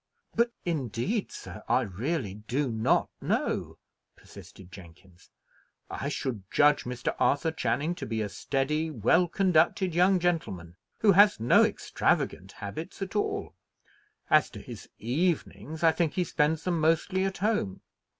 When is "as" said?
14.27-14.49